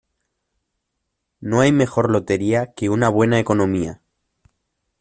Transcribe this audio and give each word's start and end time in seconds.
No 1.41 1.59
hay 1.61 1.71
mejor 1.71 2.09
lotería 2.09 2.73
que 2.73 2.89
una 2.89 3.07
buena 3.09 3.39
economía. 3.39 4.01